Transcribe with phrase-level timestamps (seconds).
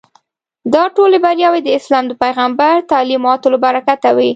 [0.73, 4.29] دا ټولې بریاوې د اسلام د پیغمبر تعلیماتو له برکته وې.